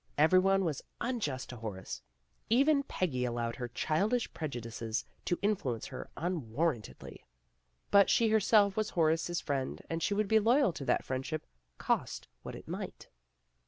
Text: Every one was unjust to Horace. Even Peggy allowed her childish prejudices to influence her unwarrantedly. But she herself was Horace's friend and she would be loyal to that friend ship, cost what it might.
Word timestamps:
Every 0.17 0.39
one 0.39 0.65
was 0.65 0.81
unjust 0.99 1.49
to 1.49 1.57
Horace. 1.57 2.01
Even 2.49 2.81
Peggy 2.81 3.23
allowed 3.23 3.57
her 3.57 3.67
childish 3.67 4.33
prejudices 4.33 5.05
to 5.25 5.37
influence 5.43 5.85
her 5.85 6.09
unwarrantedly. 6.17 7.23
But 7.91 8.09
she 8.09 8.29
herself 8.29 8.75
was 8.75 8.89
Horace's 8.89 9.41
friend 9.41 9.79
and 9.91 10.01
she 10.01 10.15
would 10.15 10.27
be 10.27 10.39
loyal 10.39 10.73
to 10.73 10.85
that 10.85 11.05
friend 11.05 11.23
ship, 11.23 11.45
cost 11.77 12.27
what 12.41 12.55
it 12.55 12.67
might. 12.67 13.09